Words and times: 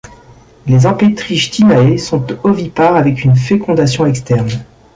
Les 0.65 0.87
Empetrichthyinae 0.87 1.99
sont 1.99 2.25
ovipares 2.43 2.95
avec 2.95 3.23
une 3.23 3.35
fécondation 3.35 4.07
externe. 4.07 4.49